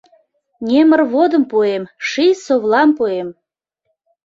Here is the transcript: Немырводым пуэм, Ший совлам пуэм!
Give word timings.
Немырводым 0.67 1.43
пуэм, 1.51 1.83
Ший 2.07 2.33
совлам 2.45 2.89
пуэм! 2.97 3.27